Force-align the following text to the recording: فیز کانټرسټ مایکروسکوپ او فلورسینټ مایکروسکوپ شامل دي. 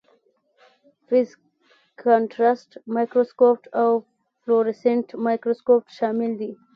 فیز 1.07 1.29
کانټرسټ 2.03 2.69
مایکروسکوپ 2.95 3.59
او 3.81 3.89
فلورسینټ 4.41 5.07
مایکروسکوپ 5.25 5.83
شامل 5.97 6.31
دي. 6.41 6.51